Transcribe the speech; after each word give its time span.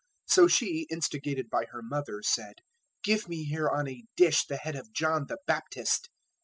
014:008 0.27 0.33
So 0.33 0.47
she, 0.47 0.87
instigated 0.89 1.47
by 1.51 1.65
her 1.65 1.83
mother, 1.83 2.23
said, 2.23 2.61
"Give 3.03 3.29
me 3.29 3.43
here 3.43 3.69
on 3.69 3.87
a 3.87 4.01
dish 4.15 4.47
the 4.47 4.57
head 4.57 4.75
of 4.75 4.91
John 4.91 5.27
the 5.27 5.37
Baptist." 5.45 6.09